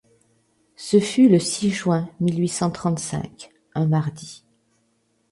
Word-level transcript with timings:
Ce 0.77 0.99
fut 0.99 1.29
le 1.29 1.37
six 1.37 1.69
juin 1.69 2.09
mille 2.19 2.39
huit 2.41 2.47
cent 2.47 2.71
trente-cinq, 2.71 3.51
un 3.75 3.85
mardi… 3.85 4.43